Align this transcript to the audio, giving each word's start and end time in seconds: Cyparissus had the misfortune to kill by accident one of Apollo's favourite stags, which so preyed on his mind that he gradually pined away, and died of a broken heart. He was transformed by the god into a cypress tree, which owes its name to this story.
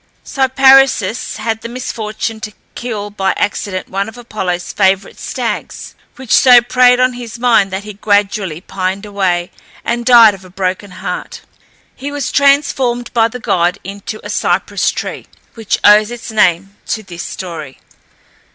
Cyparissus 0.25 1.37
had 1.37 1.61
the 1.61 1.69
misfortune 1.69 2.39
to 2.39 2.53
kill 2.73 3.11
by 3.11 3.33
accident 3.33 3.87
one 3.87 4.09
of 4.09 4.17
Apollo's 4.17 4.73
favourite 4.73 5.19
stags, 5.19 5.93
which 6.15 6.33
so 6.33 6.59
preyed 6.59 6.99
on 6.99 7.13
his 7.13 7.37
mind 7.37 7.69
that 7.69 7.83
he 7.83 7.93
gradually 7.93 8.61
pined 8.61 9.05
away, 9.05 9.51
and 9.85 10.03
died 10.03 10.33
of 10.33 10.43
a 10.43 10.49
broken 10.49 10.89
heart. 11.05 11.41
He 11.95 12.11
was 12.11 12.31
transformed 12.31 13.13
by 13.13 13.27
the 13.27 13.39
god 13.39 13.77
into 13.83 14.19
a 14.25 14.29
cypress 14.31 14.89
tree, 14.89 15.27
which 15.53 15.77
owes 15.83 16.09
its 16.09 16.31
name 16.31 16.75
to 16.87 17.03
this 17.03 17.21
story. 17.21 17.77